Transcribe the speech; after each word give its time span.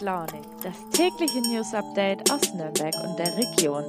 Launig, 0.00 0.40
das 0.62 0.74
tägliche 0.92 1.40
News 1.42 1.74
Update 1.74 2.30
aus 2.32 2.54
Nürnberg 2.54 2.94
und 3.04 3.18
der 3.18 3.36
Region. 3.36 3.84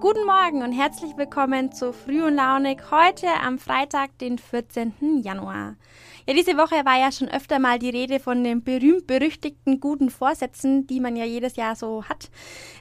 Guten 0.00 0.26
Morgen 0.26 0.62
und 0.62 0.72
herzlich 0.72 1.16
willkommen 1.16 1.70
zu 1.70 1.92
Früh 1.92 2.22
und 2.24 2.34
Launig 2.34 2.90
heute 2.90 3.28
am 3.42 3.58
Freitag, 3.58 4.18
den 4.18 4.38
14. 4.38 5.22
Januar. 5.22 5.76
Ja, 6.26 6.34
diese 6.34 6.56
Woche 6.56 6.84
war 6.84 6.98
ja 6.98 7.12
schon 7.12 7.28
öfter 7.28 7.58
mal 7.58 7.78
die 7.78 7.90
Rede 7.90 8.18
von 8.18 8.42
den 8.42 8.64
berühmt-berüchtigten 8.64 9.78
guten 9.78 10.10
Vorsätzen, 10.10 10.86
die 10.86 11.00
man 11.00 11.16
ja 11.16 11.24
jedes 11.24 11.56
Jahr 11.56 11.76
so 11.76 12.04
hat. 12.04 12.30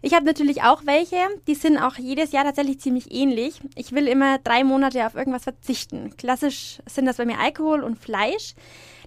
Ich 0.02 0.14
habe 0.14 0.26
natürlich 0.26 0.64
auch 0.64 0.86
welche, 0.86 1.18
die 1.48 1.56
sind 1.56 1.78
auch 1.78 1.96
jedes 1.96 2.32
Jahr 2.32 2.44
tatsächlich 2.44 2.80
ziemlich 2.80 3.14
ähnlich. 3.14 3.62
Ich 3.76 3.92
will 3.92 4.08
immer 4.08 4.40
drei 4.40 4.64
Monate 4.64 5.06
auf 5.06 5.16
irgendwas 5.16 5.44
verzichten. 5.44 6.16
Klassisch 6.18 6.80
sind 6.88 7.06
das 7.06 7.18
bei 7.18 7.26
mir 7.26 7.40
Alkohol 7.40 7.84
und 7.84 8.00
Fleisch. 8.00 8.56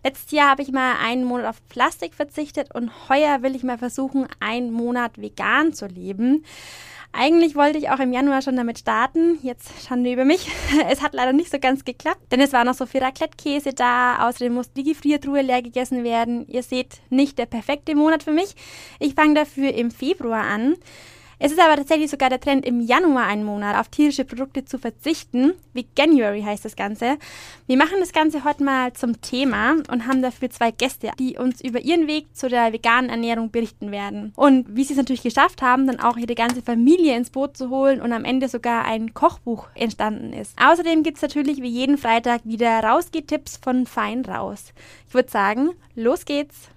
Letztes 0.06 0.30
Jahr 0.30 0.50
habe 0.50 0.62
ich 0.62 0.70
mal 0.70 0.94
einen 1.02 1.24
Monat 1.24 1.46
auf 1.46 1.68
Plastik 1.68 2.14
verzichtet 2.14 2.72
und 2.72 3.08
heuer 3.08 3.42
will 3.42 3.56
ich 3.56 3.64
mal 3.64 3.76
versuchen, 3.76 4.28
einen 4.38 4.70
Monat 4.70 5.20
vegan 5.20 5.72
zu 5.72 5.86
leben. 5.86 6.44
Eigentlich 7.12 7.56
wollte 7.56 7.78
ich 7.78 7.90
auch 7.90 7.98
im 7.98 8.12
Januar 8.12 8.40
schon 8.40 8.54
damit 8.54 8.78
starten. 8.78 9.40
Jetzt 9.42 9.68
Schande 9.84 10.12
über 10.12 10.24
mich. 10.24 10.48
Es 10.88 11.02
hat 11.02 11.12
leider 11.12 11.32
nicht 11.32 11.50
so 11.50 11.58
ganz 11.58 11.84
geklappt, 11.84 12.30
denn 12.30 12.40
es 12.40 12.52
war 12.52 12.64
noch 12.64 12.74
so 12.74 12.86
viel 12.86 13.02
Raclette-Käse 13.02 13.72
da. 13.72 14.28
Außerdem 14.28 14.54
muss 14.54 14.72
die 14.72 14.84
Gefriertruhe 14.84 15.42
leer 15.42 15.60
gegessen 15.60 16.04
werden. 16.04 16.46
Ihr 16.46 16.62
seht, 16.62 17.00
nicht 17.10 17.36
der 17.36 17.46
perfekte 17.46 17.96
Monat 17.96 18.22
für 18.22 18.30
mich. 18.30 18.54
Ich 19.00 19.14
fange 19.14 19.34
dafür 19.34 19.74
im 19.74 19.90
Februar 19.90 20.44
an. 20.44 20.76
Es 21.38 21.52
ist 21.52 21.60
aber 21.60 21.76
tatsächlich 21.76 22.10
sogar 22.10 22.30
der 22.30 22.40
Trend, 22.40 22.64
im 22.64 22.80
Januar 22.80 23.26
einen 23.26 23.44
Monat 23.44 23.76
auf 23.76 23.88
tierische 23.88 24.24
Produkte 24.24 24.64
zu 24.64 24.78
verzichten. 24.78 25.52
Wie 25.74 25.86
January 25.96 26.42
heißt 26.42 26.64
das 26.64 26.76
Ganze. 26.76 27.18
Wir 27.66 27.76
machen 27.76 27.98
das 28.00 28.12
Ganze 28.12 28.42
heute 28.44 28.64
mal 28.64 28.94
zum 28.94 29.20
Thema 29.20 29.76
und 29.90 30.06
haben 30.06 30.22
dafür 30.22 30.48
zwei 30.48 30.70
Gäste, 30.70 31.10
die 31.18 31.36
uns 31.36 31.60
über 31.60 31.80
ihren 31.80 32.06
Weg 32.06 32.34
zu 32.34 32.48
der 32.48 32.72
veganen 32.72 33.10
Ernährung 33.10 33.50
berichten 33.50 33.92
werden. 33.92 34.32
Und 34.34 34.74
wie 34.74 34.84
sie 34.84 34.94
es 34.94 34.98
natürlich 34.98 35.22
geschafft 35.22 35.60
haben, 35.60 35.86
dann 35.86 36.00
auch 36.00 36.16
ihre 36.16 36.34
ganze 36.34 36.62
Familie 36.62 37.14
ins 37.14 37.30
Boot 37.30 37.56
zu 37.56 37.68
holen 37.68 38.00
und 38.00 38.12
am 38.12 38.24
Ende 38.24 38.48
sogar 38.48 38.86
ein 38.86 39.12
Kochbuch 39.12 39.68
entstanden 39.74 40.32
ist. 40.32 40.54
Außerdem 40.58 41.02
gibt 41.02 41.16
es 41.18 41.22
natürlich 41.22 41.60
wie 41.60 41.68
jeden 41.68 41.98
Freitag 41.98 42.40
wieder 42.44 42.80
Rausgehtipps 42.80 43.58
von 43.58 43.84
Fein 43.84 44.24
raus. 44.24 44.72
Ich 45.06 45.12
würde 45.14 45.30
sagen, 45.30 45.70
los 45.94 46.24
geht's! 46.24 46.70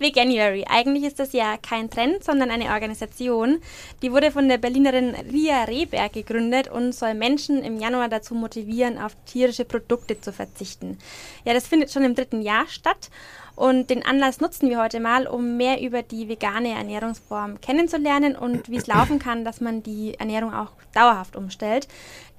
Veganuary. 0.00 0.64
Eigentlich 0.68 1.04
ist 1.04 1.20
das 1.20 1.32
ja 1.32 1.56
kein 1.56 1.90
Trend, 1.90 2.24
sondern 2.24 2.50
eine 2.50 2.70
Organisation. 2.70 3.60
Die 4.02 4.12
wurde 4.12 4.30
von 4.30 4.48
der 4.48 4.58
Berlinerin 4.58 5.14
Ria 5.30 5.64
Rehberg 5.64 6.12
gegründet 6.12 6.68
und 6.68 6.92
soll 6.92 7.14
Menschen 7.14 7.62
im 7.62 7.78
Januar 7.78 8.08
dazu 8.08 8.34
motivieren, 8.34 8.98
auf 8.98 9.14
tierische 9.26 9.64
Produkte 9.64 10.20
zu 10.20 10.32
verzichten. 10.32 10.98
Ja, 11.44 11.52
das 11.52 11.68
findet 11.68 11.92
schon 11.92 12.04
im 12.04 12.14
dritten 12.14 12.42
Jahr 12.42 12.66
statt. 12.66 13.10
Und 13.56 13.90
den 13.90 14.02
Anlass 14.06 14.40
nutzen 14.40 14.70
wir 14.70 14.80
heute 14.80 15.00
mal, 15.00 15.26
um 15.26 15.58
mehr 15.58 15.82
über 15.82 16.02
die 16.02 16.28
vegane 16.30 16.70
Ernährungsform 16.70 17.60
kennenzulernen 17.60 18.34
und 18.34 18.70
wie 18.70 18.78
es 18.78 18.86
laufen 18.86 19.18
kann, 19.18 19.44
dass 19.44 19.60
man 19.60 19.82
die 19.82 20.14
Ernährung 20.18 20.54
auch 20.54 20.70
dauerhaft 20.94 21.36
umstellt. 21.36 21.86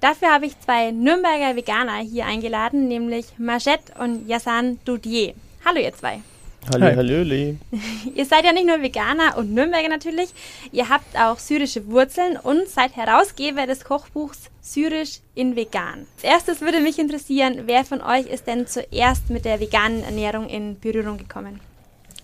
Dafür 0.00 0.32
habe 0.32 0.46
ich 0.46 0.58
zwei 0.58 0.90
Nürnberger 0.90 1.54
Veganer 1.54 1.98
hier 1.98 2.26
eingeladen, 2.26 2.88
nämlich 2.88 3.26
Margette 3.38 3.92
und 4.00 4.26
Yassan 4.26 4.80
Dudier. 4.84 5.34
Hallo 5.64 5.78
ihr 5.78 5.94
zwei. 5.94 6.22
Hallo, 6.70 6.86
Hallöli. 6.86 7.56
Ihr 8.14 8.24
seid 8.24 8.44
ja 8.44 8.52
nicht 8.52 8.66
nur 8.66 8.80
Veganer 8.82 9.36
und 9.36 9.52
Nürnberger 9.52 9.88
natürlich, 9.88 10.28
ihr 10.70 10.88
habt 10.88 11.18
auch 11.18 11.38
syrische 11.38 11.88
Wurzeln 11.88 12.36
und 12.36 12.68
seid 12.68 12.94
Herausgeber 12.94 13.66
des 13.66 13.84
Kochbuchs 13.84 14.48
Syrisch 14.60 15.18
in 15.34 15.56
Vegan. 15.56 16.06
Als 16.16 16.24
erstes 16.24 16.60
würde 16.60 16.80
mich 16.80 17.00
interessieren, 17.00 17.62
wer 17.66 17.84
von 17.84 18.00
euch 18.00 18.26
ist 18.26 18.46
denn 18.46 18.68
zuerst 18.68 19.28
mit 19.28 19.44
der 19.44 19.58
veganen 19.58 20.04
Ernährung 20.04 20.48
in 20.48 20.78
Berührung 20.78 21.18
gekommen? 21.18 21.58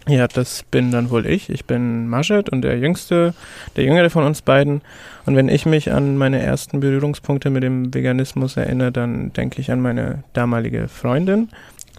Ja, 0.07 0.27
das 0.27 0.63
bin 0.63 0.91
dann 0.91 1.11
wohl 1.11 1.27
ich. 1.27 1.51
Ich 1.51 1.67
bin 1.67 2.09
Maschet 2.09 2.49
und 2.49 2.63
der 2.63 2.79
jüngste, 2.79 3.35
der 3.77 3.85
jüngere 3.85 4.09
von 4.09 4.25
uns 4.25 4.41
beiden. 4.41 4.81
Und 5.27 5.37
wenn 5.37 5.51
ich 5.51 5.67
mich 5.67 5.93
an 5.93 6.17
meine 6.17 6.41
ersten 6.41 6.81
Berührungspunkte 6.81 7.51
mit 7.51 7.63
dem 7.63 7.93
Veganismus 7.93 8.57
erinnere, 8.57 8.91
dann 8.91 9.33
denke 9.35 9.61
ich 9.61 9.71
an 9.71 9.83
meine 9.83 10.23
damalige 10.33 10.89
Freundin, 10.89 11.51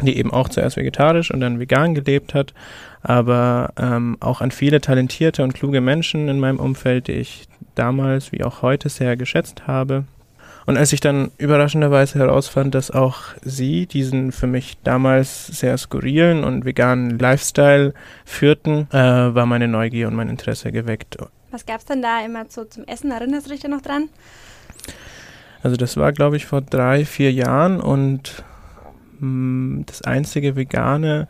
die 0.06 0.18
eben 0.18 0.32
auch 0.32 0.50
zuerst 0.50 0.78
vegetarisch 0.78 1.32
und 1.32 1.40
dann 1.40 1.60
vegan 1.60 1.96
gelebt 1.96 2.34
hat, 2.34 2.54
aber 3.02 3.74
ähm, 3.78 4.18
auch 4.20 4.42
an 4.42 4.52
viele 4.52 4.82
talentierte 4.82 5.44
und 5.44 5.54
kluge 5.54 5.82
Menschen 5.82 6.28
in 6.28 6.40
meinem 6.40 6.60
Umfeld, 6.60 7.08
die 7.08 7.14
ich 7.14 7.48
damals 7.76 8.32
wie 8.32 8.44
auch 8.44 8.62
heute 8.62 8.90
sehr 8.90 9.18
geschätzt 9.18 9.68
habe. 9.68 10.06
Und 10.66 10.78
als 10.78 10.94
ich 10.94 11.00
dann 11.00 11.32
überraschenderweise 11.40 12.20
herausfand, 12.20 12.76
dass 12.76 12.92
auch 12.92 13.22
sie 13.42 13.88
diesen 13.88 14.32
für 14.32 14.46
mich 14.46 14.78
damals 14.84 15.48
sehr 15.48 15.76
skurrilen 15.80 16.44
und 16.44 16.64
veganen 16.64 17.18
Lifestyle 17.18 17.94
führten, 18.24 18.88
äh, 18.92 18.98
war 19.34 19.48
meine 19.48 19.68
Neugier 19.68 20.08
und 20.08 20.16
mein 20.16 20.30
Interesse 20.30 20.72
geweckt. 20.72 21.18
Was 21.50 21.66
gab 21.66 21.80
es 21.80 21.86
denn 21.86 22.04
da 22.04 22.24
immer 22.24 22.46
so 22.50 22.66
zum 22.66 22.84
Essen? 22.86 23.10
Erinnerst 23.10 23.48
du 23.48 23.52
dich 23.52 23.62
da 23.62 23.68
noch 23.68 23.82
dran? 23.82 24.10
Also 25.64 25.76
das 25.76 25.98
war, 25.98 26.12
glaube 26.12 26.38
ich, 26.38 26.46
vor 26.46 26.62
drei, 26.62 27.04
vier 27.04 27.32
Jahren 27.32 27.82
und 27.82 28.44
hm, 29.20 29.84
das 29.86 30.02
einzige 30.02 30.56
vegane 30.56 31.28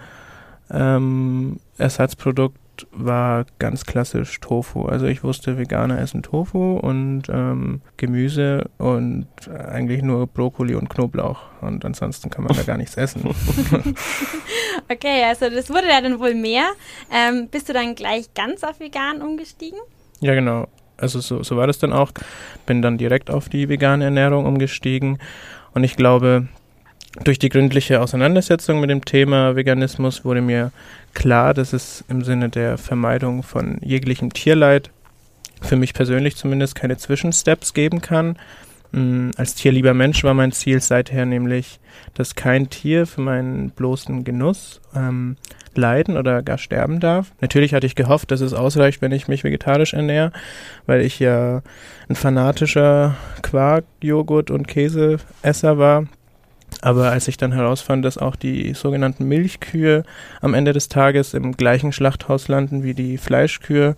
ähm, 0.72 1.60
Ersatzprodukt 1.78 2.60
war 2.92 3.46
ganz 3.58 3.86
klassisch 3.86 4.40
Tofu. 4.40 4.86
Also 4.86 5.06
ich 5.06 5.24
wusste, 5.24 5.58
Veganer 5.58 6.00
essen 6.00 6.24
Tofu 6.24 6.78
und 6.78 7.24
ähm, 7.30 7.82
Gemüse 7.98 8.70
und 8.78 9.28
eigentlich 9.50 10.02
nur 10.02 10.28
Brokkoli 10.28 10.76
und 10.76 10.90
Knoblauch. 10.90 11.42
Und 11.62 11.84
ansonsten 11.86 12.30
kann 12.30 12.44
man 12.46 12.56
da 12.56 12.64
gar 12.64 12.78
nichts 12.78 12.96
essen. 12.96 13.24
okay, 14.90 15.24
also 15.26 15.50
das 15.50 15.70
wurde 15.70 15.88
ja 15.90 16.02
dann 16.02 16.20
wohl 16.20 16.36
mehr. 16.36 16.70
Ähm, 17.12 17.48
bist 17.50 17.70
du 17.70 17.74
dann 17.74 17.96
gleich 17.96 18.34
ganz 18.34 18.64
auf 18.64 18.80
vegan 18.80 19.22
umgestiegen? 19.22 19.80
Ja, 20.22 20.34
genau. 20.36 20.68
Also 20.98 21.22
so, 21.22 21.44
so 21.44 21.58
war 21.58 21.68
das 21.68 21.80
dann 21.80 21.94
auch. 21.94 22.12
Bin 22.66 22.82
dann 22.82 22.98
direkt 22.98 23.30
auf 23.30 23.50
die 23.50 23.70
vegane 23.70 24.06
Ernährung 24.06 24.46
umgestiegen. 24.46 25.20
Und 25.74 25.84
ich 25.84 25.96
glaube, 25.96 26.48
durch 27.24 27.40
die 27.40 27.50
gründliche 27.50 28.02
Auseinandersetzung 28.02 28.80
mit 28.80 28.90
dem 28.90 29.04
Thema 29.04 29.56
Veganismus 29.56 30.24
wurde 30.24 30.42
mir 30.42 30.72
klar, 31.14 31.54
dass 31.54 31.74
es 31.74 32.04
im 32.08 32.24
Sinne 32.24 32.50
der 32.50 32.78
Vermeidung 32.78 33.42
von 33.44 33.80
jeglichem 33.82 34.32
Tierleid 34.32 34.92
für 35.62 35.76
mich 35.76 35.94
persönlich 35.94 36.36
zumindest 36.36 36.76
keine 36.76 36.98
Zwischensteps 36.98 37.74
geben 37.74 38.02
kann. 38.02 38.38
Mm, 38.92 39.32
als 39.38 39.56
tierlieber 39.56 39.94
Mensch 39.94 40.24
war 40.24 40.34
mein 40.34 40.52
Ziel 40.52 40.82
seither 40.82 41.26
nämlich, 41.26 41.80
dass 42.14 42.36
kein 42.36 42.70
Tier 42.70 43.06
für 43.06 43.22
meinen 43.22 43.72
bloßen 43.72 44.24
Genuss 44.24 44.80
ähm, 44.96 45.36
leiden 45.76 46.18
oder 46.18 46.42
gar 46.42 46.58
sterben 46.58 47.00
darf. 47.00 47.32
Natürlich 47.42 47.74
hatte 47.74 47.88
ich 47.88 47.96
gehofft, 47.96 48.32
dass 48.32 48.42
es 48.42 48.54
ausreicht, 48.54 49.02
wenn 49.02 49.12
ich 49.12 49.28
mich 49.28 49.44
vegetarisch 49.44 49.94
ernähre, 49.94 50.32
weil 50.86 51.02
ich 51.02 51.20
ja 51.20 51.62
ein 52.08 52.16
fanatischer 52.16 53.16
Quark, 53.42 53.86
Joghurt 54.02 54.50
und 54.52 54.68
Käseesser 54.68 55.78
war. 55.78 56.08
Aber 56.82 57.12
als 57.12 57.28
ich 57.28 57.38
dann 57.38 57.52
herausfand, 57.52 58.06
dass 58.06 58.18
auch 58.18 58.36
die 58.36 58.74
sogenannten 58.74 59.26
Milchkühe 59.26 60.04
am 60.42 60.54
Ende 60.54 60.74
des 60.74 60.88
Tages 60.88 61.34
im 61.34 61.58
gleichen 61.58 61.92
Schlachthaus 61.92 62.48
landen 62.48 62.84
wie 62.84 62.94
die 62.94 63.18
Fleischkühe, 63.18 63.96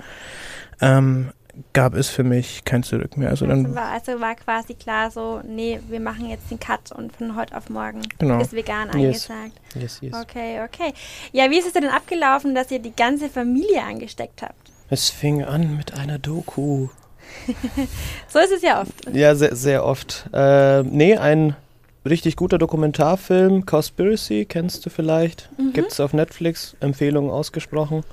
ähm, 0.81 1.31
gab 1.73 1.95
es 1.95 2.09
für 2.09 2.23
mich 2.23 2.63
kein 2.65 2.83
Zurück 2.83 3.17
mehr. 3.17 3.29
Also, 3.29 3.45
dann 3.45 3.65
also, 3.65 3.75
war, 3.75 3.91
also 3.91 4.19
war 4.19 4.35
quasi 4.35 4.73
klar 4.73 5.11
so, 5.11 5.41
nee, 5.45 5.79
wir 5.89 5.99
machen 5.99 6.29
jetzt 6.29 6.49
den 6.49 6.59
Cut 6.59 6.91
und 6.91 7.15
von 7.15 7.35
heute 7.35 7.55
auf 7.55 7.69
morgen 7.69 8.01
genau. 8.17 8.39
ist 8.39 8.53
vegan 8.53 8.87
yes. 8.87 9.29
angesagt. 9.29 9.61
Yes, 9.75 9.99
yes. 10.01 10.13
Okay, 10.13 10.61
okay. 10.63 10.93
Ja, 11.31 11.49
wie 11.49 11.59
ist 11.59 11.67
es 11.67 11.73
denn 11.73 11.87
abgelaufen, 11.87 12.55
dass 12.55 12.71
ihr 12.71 12.79
die 12.79 12.95
ganze 12.95 13.29
Familie 13.29 13.83
angesteckt 13.83 14.41
habt? 14.41 14.71
Es 14.89 15.09
fing 15.09 15.43
an 15.43 15.77
mit 15.77 15.93
einer 15.93 16.19
Doku. 16.19 16.89
so 18.27 18.39
ist 18.39 18.51
es 18.51 18.61
ja 18.61 18.81
oft. 18.81 18.93
Ja, 19.13 19.35
sehr, 19.35 19.55
sehr 19.55 19.85
oft. 19.85 20.29
Äh, 20.33 20.83
nee, 20.83 21.15
ein 21.15 21.55
richtig 22.05 22.35
guter 22.35 22.57
Dokumentarfilm, 22.57 23.65
Conspiracy, 23.65 24.45
kennst 24.45 24.85
du 24.85 24.89
vielleicht? 24.89 25.49
Mhm. 25.57 25.73
Gibt 25.73 25.91
es 25.91 25.99
auf 25.99 26.13
Netflix, 26.13 26.75
Empfehlungen 26.79 27.29
ausgesprochen. 27.29 28.03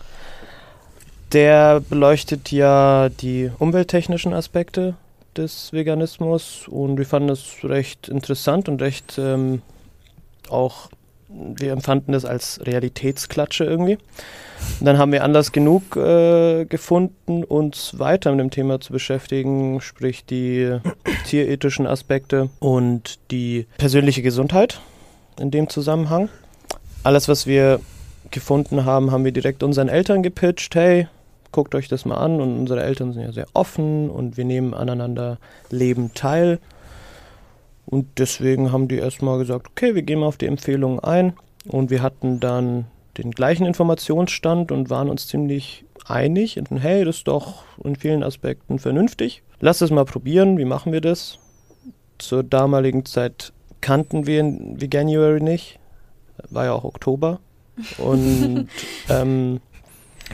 Der 1.32 1.80
beleuchtet 1.80 2.50
ja 2.52 3.08
die 3.08 3.50
umwelttechnischen 3.58 4.32
Aspekte 4.32 4.94
des 5.36 5.72
Veganismus 5.72 6.66
und 6.68 6.96
wir 6.96 7.06
fanden 7.06 7.28
das 7.28 7.44
recht 7.62 8.08
interessant 8.08 8.68
und 8.68 8.80
recht 8.80 9.18
ähm, 9.18 9.62
auch, 10.48 10.88
wir 11.28 11.72
empfanden 11.72 12.12
das 12.12 12.24
als 12.24 12.60
Realitätsklatsche 12.64 13.64
irgendwie. 13.64 13.98
Und 14.80 14.86
dann 14.86 14.98
haben 14.98 15.12
wir 15.12 15.24
Anlass 15.24 15.52
genug 15.52 15.96
äh, 15.96 16.64
gefunden, 16.64 17.44
uns 17.44 17.98
weiter 17.98 18.30
mit 18.30 18.40
dem 18.40 18.50
Thema 18.50 18.80
zu 18.80 18.92
beschäftigen, 18.92 19.80
sprich 19.80 20.24
die 20.24 20.78
tierethischen 21.26 21.86
Aspekte 21.86 22.50
und 22.58 23.18
die 23.30 23.66
persönliche 23.76 24.22
Gesundheit 24.22 24.80
in 25.38 25.50
dem 25.50 25.68
Zusammenhang. 25.68 26.28
Alles, 27.04 27.28
was 27.28 27.46
wir 27.46 27.80
gefunden 28.30 28.84
haben, 28.84 29.10
haben 29.10 29.24
wir 29.24 29.32
direkt 29.32 29.62
unseren 29.62 29.88
Eltern 29.88 30.22
gepitcht. 30.22 30.74
Hey, 30.74 31.08
guckt 31.52 31.74
euch 31.74 31.88
das 31.88 32.04
mal 32.04 32.16
an. 32.16 32.40
Und 32.40 32.58
unsere 32.58 32.82
Eltern 32.82 33.12
sind 33.12 33.22
ja 33.22 33.32
sehr 33.32 33.46
offen 33.54 34.10
und 34.10 34.36
wir 34.36 34.44
nehmen 34.44 34.74
aneinander 34.74 35.38
Leben 35.70 36.12
teil. 36.14 36.58
Und 37.90 38.18
deswegen 38.18 38.70
haben 38.70 38.86
die 38.86 38.98
erstmal 38.98 39.38
gesagt, 39.38 39.68
okay, 39.70 39.94
wir 39.94 40.02
gehen 40.02 40.18
mal 40.18 40.26
auf 40.26 40.36
die 40.36 40.46
Empfehlungen 40.46 41.00
ein. 41.00 41.32
Und 41.66 41.90
wir 41.90 42.02
hatten 42.02 42.38
dann 42.38 42.84
den 43.16 43.30
gleichen 43.30 43.66
Informationsstand 43.66 44.70
und 44.70 44.90
waren 44.90 45.08
uns 45.08 45.26
ziemlich 45.26 45.86
einig. 46.06 46.58
Und 46.58 46.78
hey, 46.78 47.04
das 47.04 47.18
ist 47.18 47.28
doch 47.28 47.64
in 47.82 47.96
vielen 47.96 48.22
Aspekten 48.22 48.78
vernünftig. 48.78 49.42
Lass 49.60 49.80
es 49.80 49.90
mal 49.90 50.04
probieren. 50.04 50.58
Wie 50.58 50.66
machen 50.66 50.92
wir 50.92 51.00
das? 51.00 51.38
Zur 52.18 52.42
damaligen 52.42 53.06
Zeit 53.06 53.54
kannten 53.80 54.26
wir 54.26 54.44
Veganuary 54.44 55.40
nicht. 55.40 55.78
War 56.50 56.66
ja 56.66 56.72
auch 56.72 56.84
Oktober. 56.84 57.40
Und 57.96 58.68
ähm, 59.08 59.60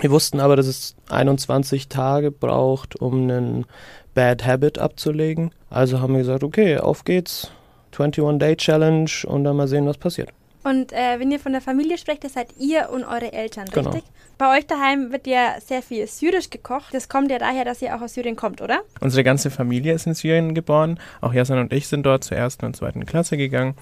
wir 0.01 0.11
wussten 0.11 0.41
aber, 0.41 0.57
dass 0.57 0.67
es 0.67 0.97
21 1.09 1.89
Tage 1.89 2.33
braucht, 2.33 3.01
um 3.01 3.23
einen 3.23 3.67
Bad 4.13 4.45
Habit 4.45 4.79
abzulegen. 4.79 5.53
Also 5.75 6.01
haben 6.01 6.13
wir 6.13 6.21
gesagt, 6.21 6.45
okay, 6.45 6.79
auf 6.79 7.05
geht's. 7.05 7.51
21-Day-Challenge 7.93 9.11
und 9.27 9.45
dann 9.45 9.57
mal 9.57 9.69
sehen, 9.69 9.87
was 9.87 9.99
passiert. 9.99 10.31
Und 10.65 10.93
äh, 10.93 11.19
wenn 11.21 11.31
ihr 11.31 11.39
von 11.39 11.53
der 11.53 11.61
Familie 11.61 11.99
sprecht, 11.99 12.25
das 12.25 12.33
seid 12.33 12.49
ihr 12.59 12.89
und 12.91 13.05
eure 13.05 13.33
Eltern, 13.33 13.67
Genau. 13.73 13.91
richtig? 13.91 14.11
Bei 14.39 14.57
euch 14.57 14.67
daheim 14.67 15.13
wird 15.13 15.27
ja 15.27 15.61
sehr 15.65 15.83
viel 15.83 16.07
syrisch 16.07 16.51
gekocht. 16.51 16.93
Das 16.93 17.09
kommt 17.09 17.31
ja 17.31 17.39
daher, 17.39 17.65
dass 17.65 17.83
ihr 17.83 17.95
auch 17.95 18.01
aus 18.01 18.15
Syrien 18.15 18.35
kommt, 18.35 18.63
oder? 18.63 18.81
Unsere 19.01 19.23
ganze 19.23 19.51
Familie 19.51 19.93
ist 19.93 20.07
in 20.07 20.15
Syrien 20.15 20.55
geboren. 20.55 20.99
Auch 21.21 21.35
Yasan 21.35 21.59
und 21.59 21.73
ich 21.73 21.87
sind 21.87 22.05
dort 22.05 22.25
zur 22.25 22.37
ersten 22.37 22.65
und 22.65 22.75
zweiten 22.75 23.05
Klasse 23.07 23.37
gegangen. 23.37 23.75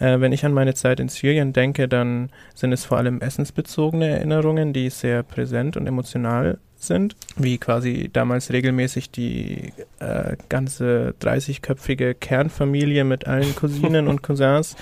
Äh, 0.00 0.20
wenn 0.20 0.32
ich 0.32 0.44
an 0.44 0.52
meine 0.52 0.74
Zeit 0.74 0.98
in 0.98 1.08
Syrien 1.08 1.52
denke, 1.52 1.86
dann 1.86 2.30
sind 2.54 2.72
es 2.72 2.84
vor 2.84 2.98
allem 2.98 3.20
essensbezogene 3.20 4.08
Erinnerungen, 4.08 4.72
die 4.72 4.90
sehr 4.90 5.22
präsent 5.22 5.76
und 5.76 5.86
emotional 5.86 6.58
sind, 6.76 7.14
wie 7.36 7.58
quasi 7.58 8.08
damals 8.12 8.50
regelmäßig 8.50 9.10
die 9.10 9.72
äh, 9.98 10.36
ganze 10.48 11.14
30-köpfige 11.20 12.14
Kernfamilie 12.14 13.04
mit 13.04 13.26
allen 13.26 13.54
Cousinen 13.54 14.08
und 14.08 14.22
Cousins 14.22 14.76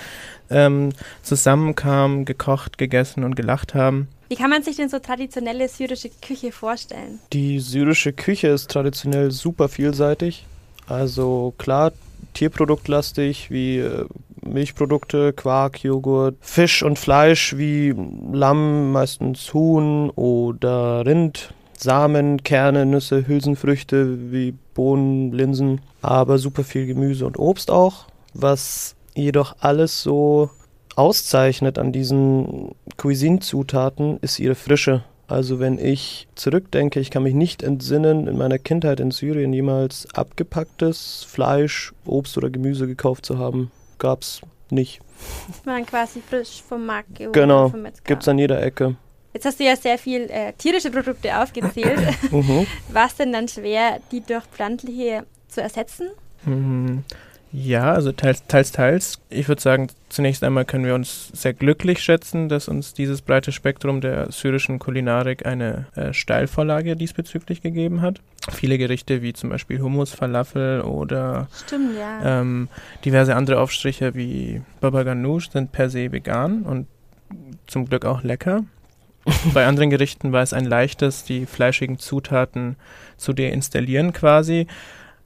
ähm, 0.49 0.93
zusammenkam, 1.21 2.25
gekocht, 2.25 2.77
gegessen 2.77 3.23
und 3.25 3.35
gelacht 3.35 3.75
haben. 3.75 4.07
Wie 4.29 4.35
kann 4.35 4.49
man 4.49 4.63
sich 4.63 4.77
denn 4.77 4.89
so 4.89 4.99
traditionelle 4.99 5.67
syrische 5.67 6.09
Küche 6.21 6.51
vorstellen? 6.51 7.19
Die 7.33 7.59
syrische 7.59 8.13
Küche 8.13 8.47
ist 8.47 8.71
traditionell 8.71 9.31
super 9.31 9.67
vielseitig. 9.67 10.45
Also 10.87 11.53
klar, 11.57 11.91
tierproduktlastig 12.33 13.51
wie 13.51 13.79
äh, 13.79 14.05
Milchprodukte, 14.45 15.33
Quark, 15.33 15.83
Joghurt, 15.83 16.35
Fisch 16.41 16.83
und 16.83 16.99
Fleisch 16.99 17.55
wie 17.57 17.93
Lamm, 18.31 18.91
meistens 18.91 19.53
Huhn 19.53 20.09
oder 20.11 21.05
Rind, 21.05 21.53
Samen, 21.77 22.43
Kerne, 22.43 22.85
Nüsse, 22.85 23.27
Hülsenfrüchte 23.27 24.31
wie 24.31 24.53
Bohnen, 24.73 25.31
Linsen, 25.31 25.81
aber 26.01 26.37
super 26.37 26.63
viel 26.63 26.85
Gemüse 26.85 27.25
und 27.25 27.39
Obst 27.39 27.71
auch, 27.71 28.05
was 28.33 28.95
jedoch 29.15 29.55
alles 29.59 30.03
so 30.03 30.49
auszeichnet 30.95 31.77
an 31.77 31.91
diesen 31.91 32.75
Cuisine-Zutaten, 32.97 34.17
ist 34.21 34.39
ihre 34.39 34.55
Frische. 34.55 35.03
Also 35.27 35.59
wenn 35.59 35.77
ich 35.77 36.27
zurückdenke, 36.35 36.99
ich 36.99 37.11
kann 37.11 37.23
mich 37.23 37.35
nicht 37.35 37.61
entsinnen, 37.61 38.27
in 38.27 38.37
meiner 38.37 38.57
Kindheit 38.57 38.99
in 38.99 39.11
Syrien 39.11 39.53
jemals 39.53 40.07
abgepacktes 40.13 41.25
Fleisch, 41.29 41.93
Obst 42.05 42.35
oder 42.37 42.49
Gemüse 42.49 42.87
gekauft 42.87 43.25
zu 43.25 43.37
haben. 43.37 43.71
Gab's 43.99 44.41
nicht. 44.71 44.99
Ist 45.49 45.65
man 45.65 45.75
dann 45.77 45.85
quasi 45.85 46.21
frisch 46.27 46.61
vom 46.67 46.85
Markt 46.85 47.15
geholt 47.15 47.33
Genau. 47.33 47.69
Metzger. 47.69 48.03
Gibt's 48.05 48.27
an 48.27 48.39
jeder 48.39 48.61
Ecke. 48.61 48.95
Jetzt 49.33 49.45
hast 49.45 49.59
du 49.59 49.63
ja 49.63 49.75
sehr 49.75 49.97
viel 49.97 50.21
äh, 50.31 50.53
tierische 50.53 50.89
Produkte 50.89 51.37
aufgezählt. 51.37 51.99
Mhm. 52.31 52.65
War 52.89 53.07
es 53.07 53.15
denn 53.15 53.31
dann 53.33 53.47
schwer, 53.47 53.99
die 54.11 54.21
durch 54.21 54.45
pflanzliche 54.45 55.25
zu 55.47 55.61
ersetzen? 55.61 56.09
Hm, 56.45 57.03
Ja, 57.51 57.93
also 57.93 58.11
teils, 58.11 58.45
teils, 58.47 58.71
teils. 58.71 59.19
Ich 59.29 59.47
würde 59.47 59.61
sagen, 59.61 59.87
zunächst 60.09 60.43
einmal 60.43 60.65
können 60.65 60.85
wir 60.85 60.93
uns 60.93 61.29
sehr 61.33 61.53
glücklich 61.53 62.01
schätzen, 62.03 62.47
dass 62.47 62.67
uns 62.67 62.93
dieses 62.93 63.21
breite 63.21 63.51
Spektrum 63.51 64.01
der 64.01 64.31
syrischen 64.31 64.77
Kulinarik 64.77 65.45
eine 65.45 65.87
äh, 65.95 66.13
Steilvorlage 66.13 66.95
diesbezüglich 66.95 67.61
gegeben 67.61 68.01
hat. 68.01 68.21
Viele 68.51 68.77
Gerichte 68.77 69.23
wie 69.23 69.33
zum 69.33 69.49
Beispiel 69.49 69.81
Hummus, 69.81 70.13
Falafel 70.13 70.81
oder 70.81 71.47
Stimmt, 71.65 71.97
ja. 71.97 72.41
ähm, 72.41 72.67
diverse 73.03 73.35
andere 73.35 73.59
Aufstriche 73.59 74.13
wie 74.13 74.61
Baba 74.79 75.03
Ganoush 75.03 75.49
sind 75.49 75.71
per 75.71 75.89
se 75.89 76.11
vegan 76.11 76.63
und 76.63 76.87
zum 77.65 77.85
Glück 77.85 78.05
auch 78.05 78.23
lecker. 78.23 78.63
Bei 79.53 79.65
anderen 79.65 79.89
Gerichten 79.89 80.31
war 80.31 80.43
es 80.43 80.53
ein 80.53 80.65
leichtes, 80.65 81.23
die 81.23 81.45
fleischigen 81.45 81.99
Zutaten 81.99 82.75
zu 83.17 83.33
deinstallieren 83.33 84.13
quasi. 84.13 84.67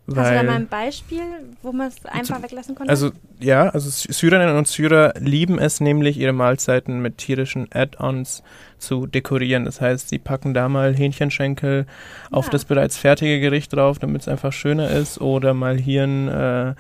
Hast 0.06 0.32
du 0.32 0.36
da 0.36 0.44
mal 0.44 0.56
ein 0.56 0.68
Beispiel, 0.68 1.22
wo 1.62 1.72
man 1.72 1.88
es 1.88 2.06
einfach 2.06 2.44
weglassen 2.44 2.76
konnte? 2.76 2.90
also 2.92 3.12
ja, 3.40 3.70
also 3.70 3.90
Sy- 3.90 4.12
Syrerinnen 4.12 4.58
und 4.58 4.68
Syrer 4.68 5.14
lieben 5.18 5.60
es 5.60 5.80
nämlich, 5.80 6.18
ihre 6.18 6.34
Mahlzeiten 6.34 7.02
mit 7.02 7.18
tierischen 7.18 7.68
Add-ons 7.74 8.44
zu 8.80 9.06
dekorieren. 9.08 9.64
Das 9.64 9.80
heißt, 9.80 10.10
sie 10.10 10.20
packen 10.20 10.54
da 10.54 10.68
mal 10.68 10.94
Hähnchenschenkel 10.94 11.86
auf 12.32 12.46
Ja. 12.48 12.52
das 12.52 12.66
bereits 12.66 12.98
fertige 12.98 13.40
Gericht 13.40 13.72
drauf, 13.74 13.98
damit 13.98 14.24
es 14.24 14.28
einfach 14.28 14.52
schöner 14.52 14.90
ist. 14.90 15.22
Oder 15.22 15.54
mal 15.54 15.78
hier 15.78 16.04
ein, 16.04 16.28
äh, 16.28 16.74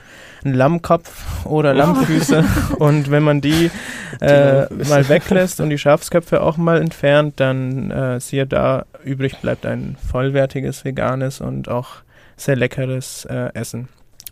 ein 0.43 0.53
Lammkopf 0.53 1.45
oder 1.45 1.73
Lammfüße. 1.73 2.43
und 2.79 3.09
wenn 3.09 3.23
man 3.23 3.39
die 3.39 3.71
äh, 4.19 4.65
mal 4.89 5.07
weglässt 5.09 5.61
und 5.61 5.69
die 5.69 5.77
Schafsköpfe 5.77 6.41
auch 6.41 6.57
mal 6.57 6.81
entfernt, 6.81 7.39
dann 7.39 7.89
äh, 7.89 8.19
siehe 8.19 8.45
da, 8.45 8.85
übrig 9.05 9.37
bleibt 9.37 9.65
ein 9.65 9.95
vollwertiges, 10.11 10.83
veganes 10.83 11.39
und 11.39 11.69
auch 11.69 11.87
sehr 12.37 12.55
leckeres 12.55 13.25
äh, 13.25 13.49
Essen. 13.53 13.89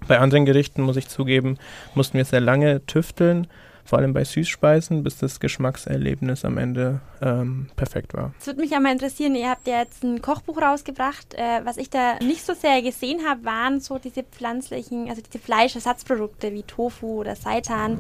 Bei 0.07 0.19
anderen 0.19 0.45
Gerichten, 0.45 0.81
muss 0.81 0.98
ich 0.98 1.07
zugeben, 1.07 1.57
mussten 1.94 2.18
wir 2.18 2.25
sehr 2.25 2.42
lange 2.42 2.86
tüfteln, 2.86 3.48
vor 3.86 4.00
allem 4.00 4.13
bei 4.13 4.24
Süßspeisen, 4.24 5.03
bis 5.03 5.18
das 5.18 5.39
Geschmackserlebnis 5.39 6.45
am 6.45 6.57
Ende 6.57 7.01
ähm, 7.21 7.68
perfekt 7.75 8.13
war. 8.13 8.33
Es 8.39 8.48
würde 8.48 8.62
mich 8.62 8.75
aber 8.75 8.92
interessieren, 8.92 9.36
ihr 9.36 9.50
habt 9.50 9.68
ja 9.68 9.80
jetzt 9.80 10.03
ein 10.03 10.21
Kochbuch 10.21 10.62
rausgebracht. 10.62 11.33
Äh, 11.36 11.65
was 11.65 11.77
ich 11.77 11.89
da 11.89 12.15
nicht 12.19 12.45
so 12.45 12.53
sehr 12.53 12.81
gesehen 12.81 13.19
habe, 13.27 13.44
waren 13.45 13.80
so 13.80 13.98
diese 13.98 14.24
pflanzlichen, 14.24 15.09
also 15.09 15.21
diese 15.21 15.39
Fleischersatzprodukte 15.39 16.51
wie 16.53 16.63
Tofu 16.63 17.19
oder 17.19 17.36
Seitan. 17.36 18.00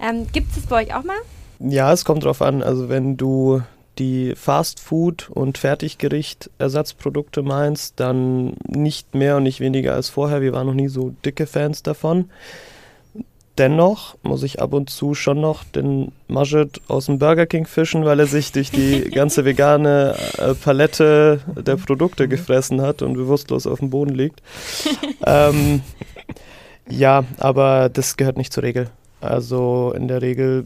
Ähm, 0.00 0.26
Gibt 0.32 0.56
es 0.56 0.66
bei 0.66 0.84
euch 0.84 0.94
auch 0.94 1.04
mal? 1.04 1.18
Ja, 1.58 1.92
es 1.92 2.04
kommt 2.04 2.24
drauf 2.24 2.42
an. 2.42 2.62
Also 2.62 2.88
wenn 2.88 3.16
du 3.16 3.62
die 4.00 4.34
Fast-Food- 4.34 5.30
und 5.30 5.58
Fertiggericht-Ersatzprodukte 5.58 7.42
meinst, 7.42 8.00
dann 8.00 8.54
nicht 8.66 9.14
mehr 9.14 9.36
und 9.36 9.44
nicht 9.44 9.60
weniger 9.60 9.94
als 9.94 10.08
vorher. 10.08 10.40
Wir 10.40 10.54
waren 10.54 10.66
noch 10.66 10.74
nie 10.74 10.88
so 10.88 11.14
dicke 11.24 11.46
Fans 11.46 11.82
davon. 11.82 12.30
Dennoch 13.58 14.16
muss 14.22 14.42
ich 14.42 14.62
ab 14.62 14.72
und 14.72 14.88
zu 14.88 15.14
schon 15.14 15.42
noch 15.42 15.64
den 15.64 16.12
Majid 16.28 16.80
aus 16.88 17.06
dem 17.06 17.18
Burger 17.18 17.44
King 17.44 17.66
fischen, 17.66 18.06
weil 18.06 18.18
er 18.18 18.26
sich 18.26 18.52
durch 18.52 18.70
die 18.70 19.02
ganze 19.10 19.44
vegane 19.44 20.16
äh, 20.38 20.54
Palette 20.54 21.40
der 21.54 21.76
Produkte 21.76 22.26
gefressen 22.26 22.80
hat 22.80 23.02
und 23.02 23.12
bewusstlos 23.12 23.66
auf 23.66 23.80
dem 23.80 23.90
Boden 23.90 24.14
liegt. 24.14 24.40
ähm, 25.26 25.82
ja, 26.88 27.24
aber 27.38 27.90
das 27.90 28.16
gehört 28.16 28.38
nicht 28.38 28.52
zur 28.52 28.62
Regel. 28.62 28.88
Also 29.20 29.92
in 29.94 30.08
der 30.08 30.22
Regel 30.22 30.64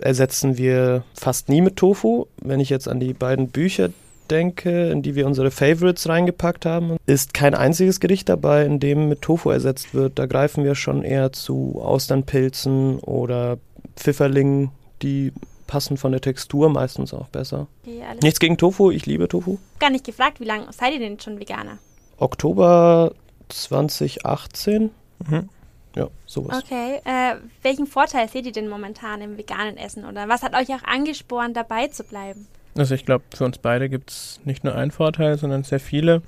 ersetzen 0.00 0.56
wir 0.58 1.04
fast 1.14 1.48
nie 1.48 1.60
mit 1.60 1.76
Tofu. 1.76 2.26
Wenn 2.42 2.60
ich 2.60 2.70
jetzt 2.70 2.88
an 2.88 3.00
die 3.00 3.12
beiden 3.14 3.48
Bücher 3.48 3.90
denke, 4.30 4.90
in 4.90 5.02
die 5.02 5.14
wir 5.14 5.26
unsere 5.26 5.50
Favorites 5.52 6.08
reingepackt 6.08 6.66
haben, 6.66 6.96
ist 7.06 7.32
kein 7.34 7.54
einziges 7.54 8.00
Gericht 8.00 8.28
dabei, 8.28 8.64
in 8.64 8.80
dem 8.80 9.08
mit 9.08 9.22
Tofu 9.22 9.50
ersetzt 9.50 9.94
wird. 9.94 10.18
Da 10.18 10.26
greifen 10.26 10.64
wir 10.64 10.74
schon 10.74 11.02
eher 11.04 11.32
zu 11.32 11.80
Austernpilzen 11.82 12.98
oder 12.98 13.58
Pfifferlingen, 13.96 14.70
die 15.02 15.32
passen 15.68 15.96
von 15.96 16.12
der 16.12 16.20
Textur 16.20 16.68
meistens 16.70 17.12
auch 17.14 17.28
besser. 17.28 17.66
Okay, 17.84 18.02
Nichts 18.22 18.40
gegen 18.40 18.56
Tofu, 18.56 18.90
ich 18.90 19.06
liebe 19.06 19.28
Tofu. 19.28 19.58
gar 19.78 19.90
nicht 19.90 20.04
gefragt, 20.04 20.40
wie 20.40 20.44
lange 20.44 20.66
seid 20.72 20.92
ihr 20.94 21.00
denn 21.00 21.18
schon 21.20 21.38
Veganer? 21.40 21.78
Oktober 22.18 23.12
2018, 23.48 24.90
Mhm. 25.28 25.48
Ja, 25.96 26.08
sowas. 26.26 26.62
Okay, 26.62 27.00
äh, 27.04 27.36
welchen 27.62 27.86
Vorteil 27.86 28.28
seht 28.28 28.46
ihr 28.46 28.52
denn 28.52 28.68
momentan 28.68 29.22
im 29.22 29.38
veganen 29.38 29.76
Essen 29.78 30.04
oder 30.04 30.28
was 30.28 30.42
hat 30.42 30.54
euch 30.54 30.68
auch 30.68 30.84
angespornt, 30.84 31.56
dabei 31.56 31.88
zu 31.88 32.04
bleiben? 32.04 32.46
Also 32.76 32.94
ich 32.94 33.06
glaube, 33.06 33.24
für 33.34 33.46
uns 33.46 33.58
beide 33.58 33.88
gibt 33.88 34.10
es 34.10 34.40
nicht 34.44 34.62
nur 34.62 34.74
einen 34.74 34.90
Vorteil, 34.90 35.38
sondern 35.38 35.64
sehr 35.64 35.80
viele. 35.80 36.22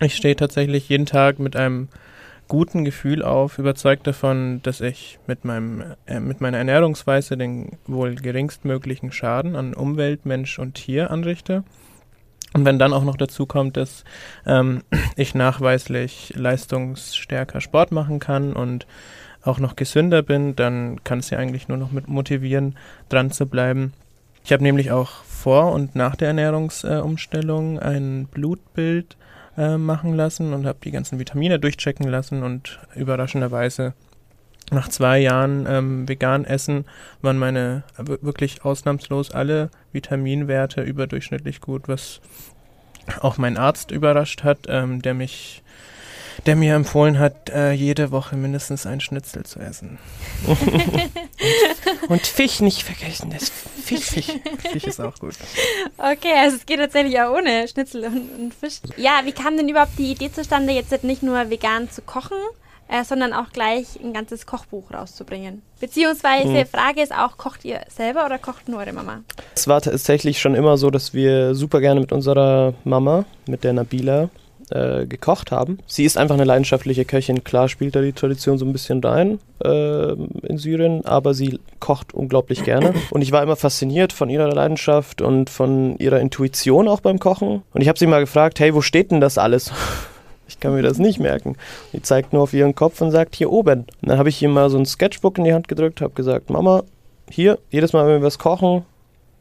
Ich 0.00 0.14
stehe 0.14 0.36
tatsächlich 0.36 0.88
jeden 0.88 1.06
Tag 1.06 1.40
mit 1.40 1.56
einem 1.56 1.88
guten 2.46 2.84
Gefühl 2.84 3.22
auf, 3.22 3.58
überzeugt 3.58 4.06
davon, 4.06 4.60
dass 4.62 4.80
ich 4.80 5.18
mit, 5.26 5.44
meinem, 5.44 5.94
äh, 6.06 6.20
mit 6.20 6.40
meiner 6.40 6.58
Ernährungsweise 6.58 7.36
den 7.36 7.78
wohl 7.86 8.14
geringstmöglichen 8.14 9.12
Schaden 9.12 9.56
an 9.56 9.74
Umwelt, 9.74 10.24
Mensch 10.24 10.58
und 10.58 10.74
Tier 10.74 11.10
anrichte. 11.10 11.64
Und 12.54 12.64
wenn 12.64 12.78
dann 12.78 12.92
auch 12.92 13.04
noch 13.04 13.16
dazu 13.16 13.46
kommt, 13.46 13.76
dass 13.76 14.04
ähm, 14.46 14.82
ich 15.16 15.34
nachweislich 15.34 16.32
leistungsstärker 16.36 17.60
Sport 17.60 17.92
machen 17.92 18.18
kann 18.18 18.52
und 18.52 18.86
auch 19.42 19.58
noch 19.58 19.76
gesünder 19.76 20.22
bin, 20.22 20.56
dann 20.56 21.02
kann 21.04 21.20
es 21.20 21.30
ja 21.30 21.38
eigentlich 21.38 21.68
nur 21.68 21.78
noch 21.78 21.92
mit 21.92 22.08
motivieren, 22.08 22.76
dran 23.08 23.30
zu 23.30 23.46
bleiben. 23.46 23.92
Ich 24.44 24.52
habe 24.52 24.62
nämlich 24.62 24.90
auch 24.90 25.10
vor 25.24 25.72
und 25.72 25.94
nach 25.94 26.16
der 26.16 26.28
Ernährungsumstellung 26.28 27.78
äh, 27.78 27.80
ein 27.82 28.26
Blutbild 28.26 29.16
äh, 29.56 29.76
machen 29.76 30.14
lassen 30.14 30.54
und 30.54 30.66
habe 30.66 30.78
die 30.82 30.90
ganzen 30.90 31.18
Vitamine 31.18 31.58
durchchecken 31.58 32.08
lassen 32.08 32.42
und 32.42 32.78
überraschenderweise 32.94 33.94
nach 34.70 34.88
zwei 34.88 35.18
Jahren 35.18 35.66
ähm, 35.68 36.08
vegan 36.08 36.44
essen 36.44 36.84
waren 37.22 37.38
meine 37.38 37.84
wirklich 37.96 38.64
ausnahmslos 38.64 39.30
alle 39.30 39.70
Vitaminwerte 39.92 40.82
überdurchschnittlich 40.82 41.60
gut, 41.60 41.88
was 41.88 42.20
auch 43.20 43.38
mein 43.38 43.56
Arzt 43.56 43.90
überrascht 43.90 44.44
hat, 44.44 44.66
ähm, 44.68 45.02
der 45.02 45.14
mich 45.14 45.62
der 46.46 46.56
mir 46.56 46.74
empfohlen 46.74 47.18
hat, 47.18 47.50
äh, 47.50 47.72
jede 47.72 48.10
Woche 48.10 48.36
mindestens 48.36 48.86
ein 48.86 49.00
Schnitzel 49.00 49.44
zu 49.44 49.58
essen. 49.58 49.98
und, 52.08 52.26
Fisch 52.26 52.60
nicht 52.60 52.82
vergessen, 52.82 53.30
das 53.30 53.50
Fisch, 53.84 54.04
Fisch. 54.04 54.28
Fisch 54.70 54.84
ist 54.84 55.00
auch 55.00 55.18
gut. 55.18 55.34
Okay, 55.96 56.32
also 56.38 56.56
es 56.56 56.66
geht 56.66 56.78
tatsächlich 56.78 57.20
auch 57.20 57.36
ohne 57.36 57.66
Schnitzel 57.66 58.04
und, 58.04 58.30
und 58.38 58.54
Fisch. 58.54 58.80
Ja, 58.96 59.22
wie 59.24 59.32
kam 59.32 59.56
denn 59.56 59.68
überhaupt 59.68 59.98
die 59.98 60.12
Idee 60.12 60.30
zustande, 60.30 60.72
jetzt 60.72 61.02
nicht 61.02 61.22
nur 61.22 61.50
vegan 61.50 61.90
zu 61.90 62.02
kochen, 62.02 62.38
äh, 62.88 63.04
sondern 63.04 63.32
auch 63.32 63.50
gleich 63.52 64.00
ein 64.02 64.12
ganzes 64.12 64.46
Kochbuch 64.46 64.92
rauszubringen. 64.92 65.62
Beziehungsweise, 65.80 66.48
mhm. 66.48 66.66
Frage 66.66 67.02
ist 67.02 67.12
auch, 67.12 67.36
kocht 67.36 67.64
ihr 67.64 67.80
selber 67.88 68.26
oder 68.26 68.38
kocht 68.38 68.68
nur 68.68 68.80
eure 68.80 68.92
Mama? 68.92 69.20
Es 69.54 69.68
war 69.68 69.80
tatsächlich 69.80 70.40
schon 70.40 70.54
immer 70.54 70.76
so, 70.76 70.90
dass 70.90 71.14
wir 71.14 71.54
super 71.54 71.80
gerne 71.80 72.00
mit 72.00 72.12
unserer 72.12 72.74
Mama, 72.84 73.24
mit 73.46 73.64
der 73.64 73.72
Nabila, 73.72 74.28
äh, 74.70 75.06
gekocht 75.06 75.50
haben. 75.50 75.78
Sie 75.86 76.04
ist 76.04 76.18
einfach 76.18 76.34
eine 76.34 76.44
leidenschaftliche 76.44 77.04
Köchin. 77.04 77.42
Klar 77.42 77.68
spielt 77.68 77.96
da 77.96 78.02
die 78.02 78.12
Tradition 78.12 78.58
so 78.58 78.66
ein 78.66 78.72
bisschen 78.72 79.02
rein 79.02 79.38
äh, 79.64 80.12
in 80.12 80.58
Syrien, 80.58 81.06
aber 81.06 81.32
sie 81.32 81.58
kocht 81.80 82.12
unglaublich 82.12 82.64
gerne. 82.64 82.92
Und 83.10 83.22
ich 83.22 83.32
war 83.32 83.42
immer 83.42 83.56
fasziniert 83.56 84.12
von 84.12 84.28
ihrer 84.28 84.52
Leidenschaft 84.52 85.22
und 85.22 85.48
von 85.48 85.96
ihrer 85.98 86.20
Intuition 86.20 86.88
auch 86.88 87.00
beim 87.00 87.18
Kochen. 87.18 87.62
Und 87.72 87.80
ich 87.80 87.88
habe 87.88 87.98
sie 87.98 88.06
mal 88.06 88.20
gefragt, 88.20 88.60
hey, 88.60 88.74
wo 88.74 88.82
steht 88.82 89.10
denn 89.10 89.20
das 89.20 89.38
alles? 89.38 89.72
Kann 90.60 90.74
mir 90.74 90.82
das 90.82 90.98
nicht 90.98 91.20
merken. 91.20 91.56
Die 91.92 92.02
zeigt 92.02 92.32
nur 92.32 92.42
auf 92.42 92.52
ihren 92.52 92.74
Kopf 92.74 93.00
und 93.00 93.10
sagt, 93.10 93.36
hier 93.36 93.50
oben. 93.50 93.80
Und 94.02 94.08
dann 94.08 94.18
habe 94.18 94.28
ich 94.28 94.42
ihr 94.42 94.48
mal 94.48 94.70
so 94.70 94.78
ein 94.78 94.86
Sketchbook 94.86 95.38
in 95.38 95.44
die 95.44 95.54
Hand 95.54 95.68
gedrückt, 95.68 96.00
habe 96.00 96.14
gesagt, 96.14 96.50
Mama, 96.50 96.82
hier, 97.30 97.58
jedes 97.70 97.92
Mal, 97.92 98.06
wenn 98.06 98.20
wir 98.20 98.26
was 98.26 98.38
kochen, 98.38 98.84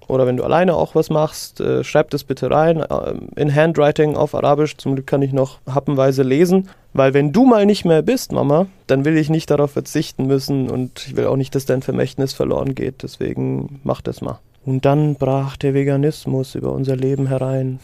oder 0.07 0.25
wenn 0.25 0.37
du 0.37 0.43
alleine 0.43 0.75
auch 0.75 0.95
was 0.95 1.09
machst, 1.09 1.59
äh, 1.59 1.83
schreib 1.83 2.09
das 2.11 2.23
bitte 2.23 2.49
rein 2.49 2.79
äh, 2.79 3.13
in 3.35 3.53
Handwriting 3.53 4.15
auf 4.15 4.35
Arabisch. 4.35 4.77
Zum 4.77 4.95
Glück 4.95 5.07
kann 5.07 5.21
ich 5.21 5.33
noch 5.33 5.59
happenweise 5.67 6.23
lesen. 6.23 6.69
Weil 6.93 7.13
wenn 7.13 7.33
du 7.33 7.45
mal 7.45 7.65
nicht 7.65 7.85
mehr 7.85 8.01
bist, 8.01 8.31
Mama, 8.31 8.67
dann 8.87 9.05
will 9.05 9.17
ich 9.17 9.29
nicht 9.29 9.49
darauf 9.49 9.71
verzichten 9.71 10.25
müssen 10.25 10.69
und 10.69 11.05
ich 11.07 11.15
will 11.15 11.27
auch 11.27 11.35
nicht, 11.35 11.53
dass 11.53 11.65
dein 11.65 11.81
Vermächtnis 11.81 12.33
verloren 12.33 12.73
geht. 12.73 13.03
Deswegen 13.03 13.81
mach 13.83 14.01
das 14.01 14.21
mal. 14.21 14.39
Und 14.67 14.83
dann 14.83 15.15
brach 15.15 15.55
der 15.55 15.73
Veganismus 15.73 16.53
über 16.53 16.73
unser 16.73 16.97
Leben 16.97 17.27
herein. 17.27 17.79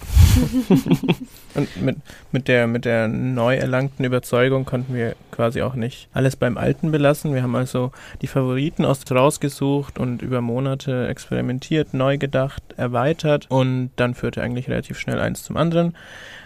und 1.55 1.81
mit, 1.81 1.95
mit, 2.33 2.49
der, 2.49 2.67
mit 2.67 2.83
der 2.83 3.07
neu 3.07 3.55
erlangten 3.55 4.03
Überzeugung 4.03 4.65
konnten 4.65 4.93
wir 4.93 5.15
quasi 5.31 5.61
auch 5.61 5.75
nicht 5.75 6.09
alles 6.11 6.35
beim 6.35 6.57
Alten 6.57 6.91
belassen. 6.91 7.33
Wir 7.33 7.41
haben 7.41 7.55
also 7.55 7.93
die 8.21 8.27
Favoriten 8.27 8.83
aus 8.83 8.99
rausgesucht 9.09 9.97
und 9.97 10.21
über 10.21 10.41
Monate 10.41 11.07
experimentiert, 11.07 11.93
neu 11.93 12.17
gedacht, 12.17 12.61
erweitert 12.75 13.45
und 13.49 13.91
dann 13.95 14.13
führte 14.13 14.41
eigentlich 14.41 14.67
relativ 14.67 14.99
schnell 14.99 15.19
eins 15.19 15.43
zum 15.43 15.55
anderen. 15.55 15.95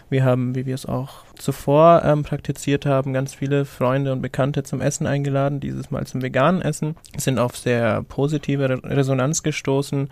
Wir 0.09 0.23
haben, 0.23 0.55
wie 0.55 0.65
wir 0.65 0.75
es 0.75 0.85
auch 0.85 1.25
zuvor 1.35 2.03
ähm, 2.05 2.23
praktiziert 2.23 2.85
haben, 2.85 3.13
ganz 3.13 3.33
viele 3.33 3.65
Freunde 3.65 4.13
und 4.13 4.21
Bekannte 4.21 4.63
zum 4.63 4.79
Essen 4.79 5.05
eingeladen, 5.05 5.59
dieses 5.59 5.91
Mal 5.91 6.07
zum 6.07 6.21
veganen 6.21 6.61
Essen, 6.61 6.95
sind 7.17 7.39
auf 7.39 7.57
sehr 7.57 8.03
positive 8.03 8.81
Resonanz 8.83 9.43
gestoßen 9.43 10.09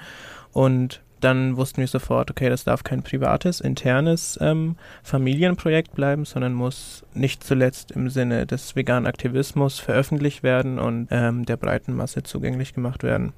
und 0.51 1.01
dann 1.21 1.55
wussten 1.55 1.77
wir 1.77 1.87
sofort, 1.87 2.29
okay, 2.29 2.49
das 2.49 2.65
darf 2.65 2.83
kein 2.83 3.01
privates, 3.01 3.61
internes 3.61 4.37
ähm, 4.41 4.75
Familienprojekt 5.01 5.95
bleiben, 5.95 6.25
sondern 6.25 6.53
muss 6.53 7.03
nicht 7.13 7.43
zuletzt 7.43 7.91
im 7.91 8.09
Sinne 8.09 8.45
des 8.45 8.75
veganen 8.75 9.07
Aktivismus 9.07 9.79
veröffentlicht 9.79 10.43
werden 10.43 10.77
und 10.77 11.07
ähm, 11.11 11.45
der 11.45 11.57
breiten 11.57 11.95
Masse 11.95 12.23
zugänglich 12.23 12.73
gemacht 12.73 13.01
werden. 13.01 13.33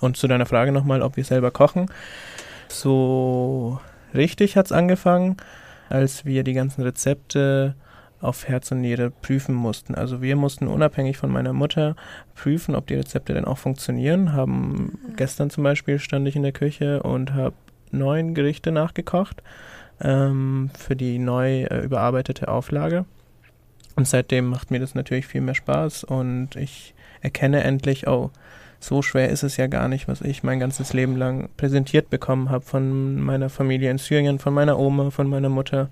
Und 0.00 0.16
zu 0.16 0.26
deiner 0.26 0.46
Frage 0.46 0.72
nochmal, 0.72 1.02
ob 1.02 1.16
wir 1.16 1.24
selber 1.24 1.50
kochen. 1.50 1.86
So 2.68 3.78
richtig 4.14 4.56
hat 4.56 4.66
es 4.66 4.72
angefangen 4.72 5.36
als 5.94 6.24
wir 6.24 6.42
die 6.42 6.54
ganzen 6.54 6.82
Rezepte 6.82 7.76
auf 8.20 8.48
Herz 8.48 8.72
und 8.72 8.80
Niere 8.80 9.10
prüfen 9.10 9.54
mussten. 9.54 9.94
Also 9.94 10.20
wir 10.20 10.34
mussten 10.34 10.66
unabhängig 10.66 11.18
von 11.18 11.30
meiner 11.30 11.52
Mutter 11.52 11.94
prüfen, 12.34 12.74
ob 12.74 12.88
die 12.88 12.94
Rezepte 12.94 13.32
denn 13.32 13.44
auch 13.44 13.58
funktionieren. 13.58 14.32
Haben 14.32 14.72
mhm. 15.06 15.16
gestern 15.16 15.50
zum 15.50 15.62
Beispiel 15.62 16.00
stand 16.00 16.26
ich 16.26 16.34
in 16.34 16.42
der 16.42 16.50
Küche 16.50 17.02
und 17.04 17.32
habe 17.34 17.54
neun 17.92 18.34
Gerichte 18.34 18.72
nachgekocht 18.72 19.42
ähm, 20.00 20.70
für 20.76 20.96
die 20.96 21.18
neu 21.20 21.62
äh, 21.62 21.84
überarbeitete 21.84 22.48
Auflage. 22.48 23.04
Und 23.94 24.08
seitdem 24.08 24.46
macht 24.46 24.72
mir 24.72 24.80
das 24.80 24.96
natürlich 24.96 25.28
viel 25.28 25.42
mehr 25.42 25.54
Spaß 25.54 26.02
und 26.02 26.56
ich 26.56 26.94
erkenne 27.20 27.62
endlich, 27.62 28.08
oh, 28.08 28.32
so 28.84 29.02
schwer 29.02 29.30
ist 29.30 29.42
es 29.42 29.56
ja 29.56 29.66
gar 29.66 29.88
nicht, 29.88 30.08
was 30.08 30.20
ich 30.20 30.42
mein 30.42 30.60
ganzes 30.60 30.92
Leben 30.92 31.16
lang 31.16 31.48
präsentiert 31.56 32.10
bekommen 32.10 32.50
habe 32.50 32.64
von 32.64 33.20
meiner 33.20 33.48
Familie 33.48 33.90
in 33.90 33.98
Syrien, 33.98 34.38
von 34.38 34.54
meiner 34.54 34.78
Oma, 34.78 35.10
von 35.10 35.28
meiner 35.28 35.48
Mutter. 35.48 35.88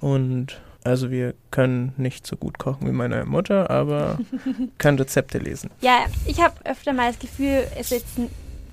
Und 0.00 0.60
also 0.84 1.10
wir 1.10 1.34
können 1.50 1.92
nicht 1.96 2.26
so 2.26 2.36
gut 2.36 2.58
kochen 2.58 2.86
wie 2.86 2.92
meine 2.92 3.24
Mutter, 3.24 3.70
aber 3.70 4.18
können 4.78 4.98
Rezepte 4.98 5.38
lesen. 5.38 5.70
Ja, 5.80 6.06
ich 6.26 6.42
habe 6.42 6.54
öfter 6.64 6.92
mal 6.92 7.10
das 7.10 7.18
Gefühl, 7.18 7.66
es 7.78 7.92
ist 7.92 8.06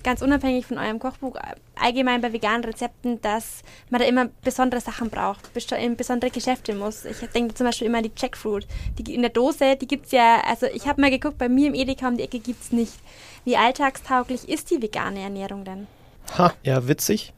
ganz 0.03 0.21
unabhängig 0.21 0.65
von 0.65 0.77
eurem 0.77 0.99
Kochbuch, 0.99 1.35
allgemein 1.75 2.21
bei 2.21 2.33
veganen 2.33 2.63
Rezepten, 2.63 3.21
dass 3.21 3.61
man 3.89 4.01
da 4.01 4.07
immer 4.07 4.29
besondere 4.43 4.81
Sachen 4.81 5.09
braucht, 5.09 5.49
in 5.79 5.95
besondere 5.95 6.31
Geschäfte 6.31 6.73
muss. 6.73 7.05
Ich 7.05 7.17
denke 7.33 7.53
zum 7.53 7.67
Beispiel 7.67 7.87
immer 7.87 7.99
an 7.99 8.03
die 8.03 8.11
Jackfruit. 8.15 8.67
Die 8.97 9.13
in 9.13 9.21
der 9.21 9.29
Dose, 9.29 9.75
die 9.75 9.87
gibt 9.87 10.07
es 10.07 10.11
ja, 10.11 10.41
also 10.47 10.65
ich 10.67 10.87
habe 10.87 11.01
mal 11.01 11.11
geguckt, 11.11 11.37
bei 11.37 11.49
mir 11.49 11.67
im 11.67 11.73
Edeka 11.73 12.07
um 12.07 12.17
die 12.17 12.23
Ecke 12.23 12.39
gibt 12.39 12.61
es 12.61 12.71
nicht. 12.71 12.93
Wie 13.43 13.57
alltagstauglich 13.57 14.47
ist 14.47 14.71
die 14.71 14.81
vegane 14.81 15.21
Ernährung 15.21 15.63
denn? 15.65 15.87
Ha, 16.37 16.53
ja, 16.63 16.87
witzig. 16.87 17.33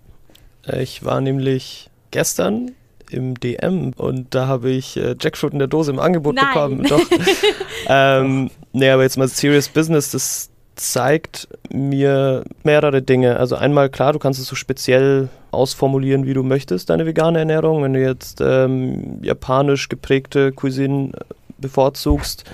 Äh, 0.68 0.84
ich 0.84 1.04
war 1.06 1.22
nämlich 1.22 1.90
gestern 2.12 2.72
im 3.10 3.40
DM 3.40 3.94
und 3.96 4.34
da 4.34 4.48
habe 4.48 4.72
ich 4.72 4.98
äh, 4.98 5.16
Jackfruit 5.20 5.54
in 5.54 5.60
der 5.60 5.68
Dose 5.68 5.92
im 5.92 6.00
Angebot 6.00 6.36
Nein. 6.36 6.46
bekommen. 6.48 6.84
Doch. 6.84 7.02
ähm, 7.88 8.50
nee, 8.72 8.90
aber 8.90 9.04
jetzt 9.04 9.18
mal 9.18 9.28
Serious 9.28 9.70
Business, 9.70 10.12
das 10.12 10.50
zeigt 10.76 11.48
mir 11.72 12.44
mehrere 12.64 13.02
Dinge. 13.02 13.38
Also 13.38 13.56
einmal 13.56 13.90
klar, 13.90 14.14
du 14.14 14.20
kannst 14.20 14.40
es 14.40 14.48
so 14.48 14.56
speziell 14.56 15.30
ausformulieren, 15.52 16.26
wie 16.26 16.34
du 16.34 16.44
möchtest, 16.44 16.90
deine 16.90 17.06
vegane 17.06 17.40
Ernährung. 17.40 17.84
Wenn 17.84 17.94
du 17.94 18.02
jetzt 18.02 18.42
ähm, 18.42 19.20
japanisch 19.22 19.90
geprägte 19.90 20.52
Cuisine 20.52 21.12
bevorzugst, 21.60 22.46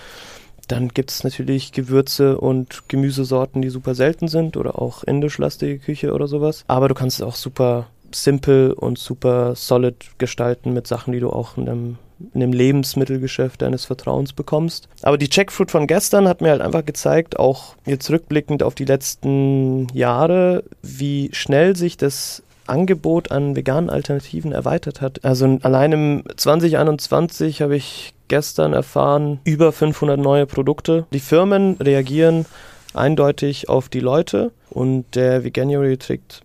dann 0.70 0.90
gibt 0.90 1.12
es 1.12 1.24
natürlich 1.24 1.72
Gewürze 1.72 2.40
und 2.40 2.84
Gemüsesorten, 2.88 3.62
die 3.62 3.70
super 3.70 3.96
selten 3.96 4.28
sind 4.28 4.56
oder 4.56 4.82
auch 4.82 5.04
indisch-lastige 5.04 5.80
Küche 5.80 6.14
oder 6.14 6.28
sowas. 6.28 6.64
Aber 6.68 6.88
du 6.88 6.94
kannst 6.94 7.20
es 7.20 7.26
auch 7.26 7.36
super 7.36 7.88
simpel 8.14 8.72
und 8.74 8.98
super 8.98 9.56
solid 9.56 9.96
gestalten 10.18 10.74
mit 10.74 10.88
Sachen, 10.88 11.12
die 11.12 11.20
du 11.20 11.32
auch 11.32 11.58
in 11.58 11.68
einem, 11.68 11.98
in 12.34 12.44
einem 12.44 12.54
Lebensmittelgeschäft 12.54 13.62
deines 13.62 13.86
Vertrauens 13.86 14.34
bekommst. 14.34 14.90
Aber 15.02 15.18
die 15.18 15.30
Checkfruit 15.30 15.72
von 15.72 15.88
gestern 15.88 16.28
hat 16.28 16.42
mir 16.42 16.52
halt 16.52 16.62
einfach 16.62 16.86
gezeigt, 16.86 17.40
auch 17.40 17.76
jetzt 17.86 18.10
rückblickend 18.12 18.62
auf 18.62 18.76
die 18.76 18.86
letzten 18.86 19.88
Jahre, 19.94 20.64
wie 20.84 21.30
schnell 21.34 21.76
sich 21.76 21.98
das 21.98 22.44
Angebot 22.70 23.32
an 23.32 23.56
veganen 23.56 23.90
Alternativen 23.90 24.52
erweitert 24.52 25.02
hat. 25.02 25.24
Also 25.26 25.60
allein 25.62 25.92
im 25.92 26.24
2021 26.36 27.62
habe 27.62 27.76
ich 27.76 28.14
gestern 28.28 28.74
erfahren, 28.74 29.40
über 29.44 29.72
500 29.72 30.20
neue 30.20 30.46
Produkte. 30.46 31.06
Die 31.12 31.20
Firmen 31.20 31.76
reagieren 31.78 32.46
eindeutig 32.94 33.70
auf 33.70 33.90
die 33.90 34.00
Leute 34.00 34.52
und 34.70 35.16
der 35.16 35.44
Veganuary 35.44 35.98
trägt 35.98 36.42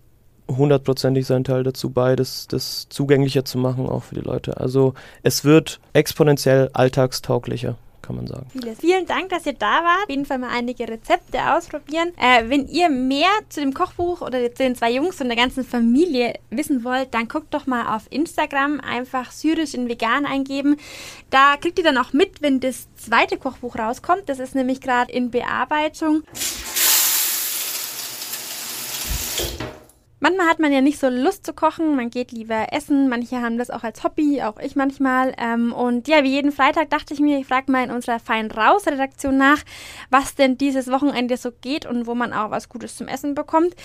hundertprozentig 0.47 1.25
seinen 1.25 1.43
Teil 1.43 1.63
dazu 1.63 1.89
bei, 1.89 2.15
das, 2.15 2.47
das 2.47 2.87
zugänglicher 2.89 3.45
zu 3.45 3.57
machen, 3.57 3.87
auch 3.89 4.03
für 4.03 4.15
die 4.15 4.21
Leute. 4.21 4.57
Also 4.57 4.93
es 5.23 5.43
wird 5.43 5.79
exponentiell 5.93 6.69
alltagstauglicher 6.73 7.77
kann 8.05 8.15
man 8.15 8.27
sagen. 8.27 8.45
Vieles. 8.51 8.79
Vielen 8.79 9.05
Dank, 9.05 9.29
dass 9.29 9.45
ihr 9.45 9.53
da 9.53 9.83
wart. 9.83 10.03
Auf 10.03 10.09
jeden 10.09 10.25
Fall 10.25 10.37
mal 10.37 10.49
einige 10.49 10.87
Rezepte 10.87 11.53
ausprobieren. 11.53 12.11
Äh, 12.17 12.49
wenn 12.49 12.67
ihr 12.67 12.89
mehr 12.89 13.29
zu 13.49 13.59
dem 13.59 13.73
Kochbuch 13.73 14.21
oder 14.21 14.39
zu 14.53 14.63
den 14.63 14.75
zwei 14.75 14.91
Jungs 14.91 15.19
und 15.21 15.27
der 15.27 15.37
ganzen 15.37 15.63
Familie 15.63 16.35
wissen 16.49 16.83
wollt, 16.83 17.13
dann 17.13 17.27
guckt 17.27 17.53
doch 17.53 17.67
mal 17.67 17.95
auf 17.95 18.03
Instagram 18.09 18.79
einfach 18.79 19.31
syrisch 19.31 19.73
in 19.73 19.89
vegan 19.89 20.25
eingeben. 20.25 20.77
Da 21.29 21.57
kriegt 21.57 21.77
ihr 21.79 21.83
dann 21.83 21.97
auch 21.97 22.13
mit, 22.13 22.41
wenn 22.41 22.59
das 22.59 22.87
zweite 22.95 23.37
Kochbuch 23.37 23.77
rauskommt. 23.77 24.29
Das 24.29 24.39
ist 24.39 24.55
nämlich 24.55 24.81
gerade 24.81 25.11
in 25.11 25.31
Bearbeitung. 25.31 26.23
Manchmal 30.25 30.47
hat 30.47 30.57
man 30.57 30.73
ja 30.73 30.81
nicht 30.81 30.99
so 30.99 31.07
Lust 31.07 31.45
zu 31.45 31.53
kochen, 31.53 31.95
man 31.95 32.09
geht 32.09 32.31
lieber 32.31 32.73
essen. 32.73 33.09
Manche 33.09 33.43
haben 33.43 33.59
das 33.59 33.69
auch 33.69 33.83
als 33.83 34.03
Hobby, 34.03 34.41
auch 34.41 34.57
ich 34.57 34.75
manchmal. 34.75 35.35
Ähm, 35.37 35.71
und 35.71 36.07
ja, 36.07 36.23
wie 36.23 36.31
jeden 36.31 36.51
Freitag 36.51 36.89
dachte 36.89 37.13
ich 37.13 37.19
mir, 37.19 37.37
ich 37.37 37.45
frage 37.45 37.71
mal 37.71 37.83
in 37.83 37.91
unserer 37.91 38.19
Fein 38.19 38.49
Raus-Redaktion 38.49 39.37
nach, 39.37 39.59
was 40.09 40.33
denn 40.33 40.57
dieses 40.57 40.89
Wochenende 40.89 41.37
so 41.37 41.51
geht 41.61 41.85
und 41.85 42.07
wo 42.07 42.15
man 42.15 42.33
auch 42.33 42.49
was 42.49 42.69
Gutes 42.69 42.97
zum 42.97 43.07
Essen 43.07 43.35
bekommt. 43.35 43.75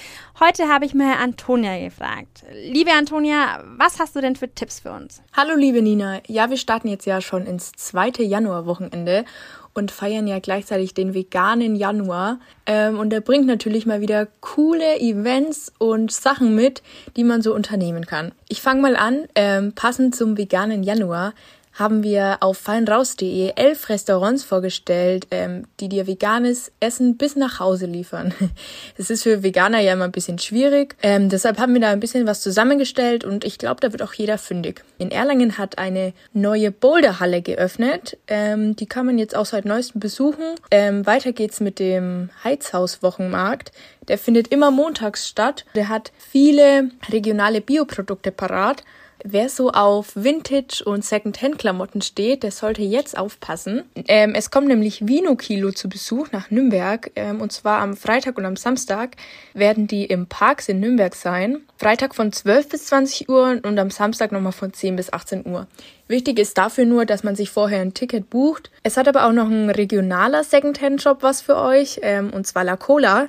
Heute 0.43 0.67
habe 0.69 0.87
ich 0.87 0.95
mal 0.95 1.19
Antonia 1.19 1.79
gefragt. 1.79 2.47
Liebe 2.55 2.93
Antonia, 2.93 3.63
was 3.77 3.99
hast 3.99 4.17
du 4.17 4.23
denn 4.23 4.35
für 4.35 4.49
Tipps 4.49 4.81
für 4.81 4.93
uns? 4.93 5.21
Hallo 5.37 5.55
liebe 5.55 5.83
Nina. 5.83 6.23
Ja, 6.27 6.49
wir 6.49 6.57
starten 6.57 6.89
jetzt 6.89 7.05
ja 7.05 7.21
schon 7.21 7.45
ins 7.45 7.73
zweite 7.73 8.23
Januarwochenende 8.23 9.27
und 9.75 9.91
feiern 9.91 10.27
ja 10.27 10.39
gleichzeitig 10.39 10.95
den 10.95 11.15
veganen 11.15 11.77
Januar. 11.77 12.41
Ähm, 12.67 12.99
und 12.99 13.13
er 13.13 13.21
bringt 13.21 13.47
natürlich 13.47 13.87
mal 13.87 14.01
wieder 14.01 14.27
coole 14.41 14.99
Events 15.01 15.73
und 15.79 16.13
Sachen 16.13 16.55
mit, 16.55 16.83
die 17.17 17.25
man 17.25 17.43
so 17.43 17.55
unternehmen 17.55 18.07
kann. 18.07 18.33
Ich 18.49 18.61
fange 18.63 18.83
mal 18.83 18.97
an, 18.97 19.27
ähm, 19.35 19.73
passend 19.75 20.15
zum 20.15 20.37
veganen 20.37 20.83
Januar 20.83 21.35
haben 21.81 22.05
wir 22.05 22.37
auf 22.41 22.59
feinraus.de 22.59 23.55
elf 23.57 23.89
Restaurants 23.89 24.45
vorgestellt, 24.45 25.27
ähm, 25.31 25.65
die 25.81 25.89
dir 25.89 26.07
veganes 26.07 26.71
Essen 26.79 27.17
bis 27.17 27.35
nach 27.35 27.59
Hause 27.59 27.87
liefern. 27.87 28.33
Es 28.99 29.09
ist 29.09 29.23
für 29.23 29.43
Veganer 29.43 29.81
ja 29.81 29.95
immer 29.95 30.05
ein 30.05 30.13
bisschen 30.13 30.39
schwierig. 30.39 30.95
Ähm, 31.03 31.31
deshalb 31.31 31.59
haben 31.59 31.73
wir 31.73 31.81
da 31.81 31.89
ein 31.89 32.01
bisschen 32.01 32.27
was 32.27 32.43
zusammengestellt 32.43 33.25
und 33.25 33.45
ich 33.45 33.57
glaube, 33.57 33.81
da 33.81 33.93
wird 33.93 34.03
auch 34.03 34.13
jeder 34.13 34.37
fündig. 34.37 34.85
In 34.99 35.11
Erlangen 35.11 35.57
hat 35.57 35.79
eine 35.79 36.13
neue 36.35 36.71
Boulderhalle 36.71 37.41
geöffnet. 37.41 38.19
Ähm, 38.29 38.77
die 38.77 38.87
kann 38.87 39.07
man 39.07 39.19
jetzt 39.19 39.35
auch 39.35 39.47
seit 39.47 39.65
neuestem 39.65 40.01
besuchen. 40.01 40.45
Ähm, 40.71 41.07
weiter 41.07 41.33
geht's 41.33 41.61
mit 41.61 41.79
dem 41.79 42.29
Heizhaus-Wochenmarkt. 42.45 43.73
Der 44.09 44.19
findet 44.19 44.49
immer 44.49 44.71
montags 44.71 45.27
statt. 45.27 45.65
Der 45.75 45.89
hat 45.89 46.13
viele 46.19 46.91
regionale 47.11 47.63
Bioprodukte 47.63 48.33
parat. 48.33 48.85
Wer 49.25 49.49
so 49.49 49.71
auf 49.71 50.13
Vintage- 50.15 50.83
und 50.85 51.05
Second-Hand-Klamotten 51.05 52.01
steht, 52.01 52.43
der 52.43 52.51
sollte 52.51 52.83
jetzt 52.83 53.19
aufpassen. 53.19 53.83
Ähm, 54.09 54.35
es 54.35 54.51
kommt 54.51 54.69
nämlich 54.69 55.07
Vino 55.07 55.37
Kilo 55.37 55.73
zu 55.73 55.89
Besuch 55.89 56.29
nach 56.33 56.51
Nürnberg. 56.51 57.11
Ähm, 57.17 57.41
und 57.41 57.53
zwar 57.53 57.81
am 57.81 57.97
Freitag 57.97 58.39
und 58.39 58.47
am 58.47 58.57
Samstag 58.57 59.17
werden 59.53 59.87
die 59.87 60.07
im 60.07 60.27
Parks 60.27 60.69
in 60.69 60.81
Nürnberg 60.81 61.15
sein. 61.15 61.61
Freitag 61.77 62.15
von 62.15 62.33
12 62.33 62.69
bis 62.69 62.87
20 62.87 63.29
Uhr 63.29 63.61
und 63.63 63.79
am 63.79 63.91
Samstag 63.91 64.33
nochmal 64.33 64.53
von 64.53 64.73
10 64.73 64.97
bis 64.97 65.13
18 65.13 65.47
Uhr. 65.47 65.67
Wichtig 66.09 66.39
ist 66.39 66.57
dafür 66.59 66.87
nur, 66.87 67.05
dass 67.05 67.23
man 67.23 67.37
sich 67.37 67.51
vorher 67.51 67.83
ein 67.83 67.95
Ticket 67.95 68.31
bucht. 68.31 68.71
Es 68.83 68.97
hat 68.97 69.07
aber 69.07 69.27
auch 69.27 69.33
noch 69.33 69.49
ein 69.49 69.71
regionaler 69.71 70.45
Second-Hand-Shop 70.45 71.23
was 71.23 71.41
für 71.41 71.57
euch, 71.57 72.01
ähm, 72.03 72.31
und 72.31 72.47
zwar 72.47 72.65
La 72.65 72.77
Cola. 72.77 73.29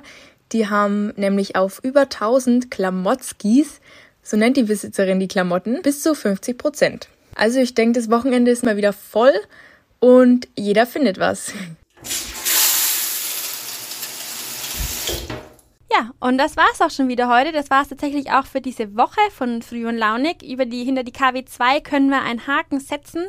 Die 0.52 0.68
haben 0.68 1.14
nämlich 1.16 1.56
auf 1.56 1.80
über 1.82 2.02
1000 2.02 2.70
Klamotzkis 2.70 3.80
so 4.22 4.36
nennt 4.36 4.56
die 4.56 4.62
Besitzerin 4.62 5.20
die 5.20 5.28
Klamotten, 5.28 5.82
bis 5.82 6.02
zu 6.02 6.14
50 6.14 6.56
Prozent. 6.56 7.08
Also 7.34 7.60
ich 7.60 7.74
denke, 7.74 7.98
das 7.98 8.10
Wochenende 8.10 8.50
ist 8.50 8.64
mal 8.64 8.76
wieder 8.76 8.92
voll 8.92 9.32
und 9.98 10.48
jeder 10.56 10.86
findet 10.86 11.18
was. 11.18 11.52
Ja, 15.94 16.10
und 16.20 16.38
das 16.38 16.56
war's 16.56 16.80
auch 16.80 16.90
schon 16.90 17.08
wieder 17.08 17.28
heute. 17.28 17.52
Das 17.52 17.68
war's 17.68 17.88
tatsächlich 17.88 18.30
auch 18.30 18.46
für 18.46 18.62
diese 18.62 18.96
Woche 18.96 19.20
von 19.30 19.60
Früh 19.60 19.86
und 19.86 19.98
Launig. 19.98 20.42
Über 20.42 20.64
die 20.64 20.84
hinter 20.84 21.02
die 21.02 21.12
KW2 21.12 21.82
können 21.82 22.08
wir 22.08 22.22
einen 22.22 22.46
Haken 22.46 22.80
setzen. 22.80 23.26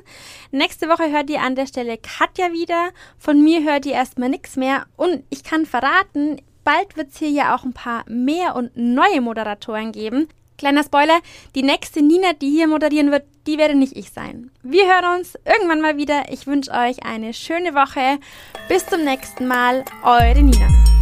Nächste 0.51 0.87
Woche 0.87 1.11
hört 1.11 1.29
ihr 1.29 1.41
an 1.41 1.55
der 1.55 1.67
Stelle 1.67 1.97
Katja 1.97 2.53
wieder. 2.53 2.91
Von 3.17 3.43
mir 3.43 3.63
hört 3.63 3.85
ihr 3.85 3.93
erstmal 3.93 4.29
nichts 4.29 4.55
mehr. 4.55 4.85
Und 4.95 5.23
ich 5.29 5.43
kann 5.43 5.65
verraten, 5.65 6.41
bald 6.63 6.95
wird's 6.95 7.19
hier 7.19 7.31
ja 7.31 7.55
auch 7.55 7.65
ein 7.65 7.73
paar 7.73 8.05
mehr 8.07 8.55
und 8.55 8.71
neue 8.77 9.19
Moderatoren 9.19 9.91
geben. 9.91 10.29
Kleiner 10.57 10.83
Spoiler, 10.83 11.19
die 11.55 11.63
nächste 11.63 12.01
Nina, 12.01 12.33
die 12.33 12.49
hier 12.49 12.67
moderieren 12.67 13.11
wird, 13.11 13.23
die 13.47 13.57
werde 13.57 13.75
nicht 13.75 13.95
ich 13.95 14.11
sein. 14.11 14.51
Wir 14.61 14.85
hören 14.85 15.19
uns 15.19 15.37
irgendwann 15.45 15.81
mal 15.81 15.97
wieder. 15.97 16.23
Ich 16.31 16.47
wünsche 16.47 16.71
euch 16.71 17.03
eine 17.03 17.33
schöne 17.33 17.73
Woche. 17.73 18.19
Bis 18.69 18.85
zum 18.85 19.03
nächsten 19.03 19.47
Mal, 19.47 19.83
eure 20.03 20.41
Nina. 20.41 20.92